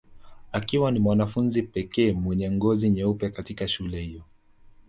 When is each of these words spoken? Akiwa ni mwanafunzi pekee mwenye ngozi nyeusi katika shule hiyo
Akiwa 0.51 0.91
ni 0.91 0.99
mwanafunzi 0.99 1.61
pekee 1.63 2.13
mwenye 2.13 2.51
ngozi 2.51 2.89
nyeusi 2.89 3.29
katika 3.29 3.67
shule 3.67 4.01
hiyo 4.01 4.21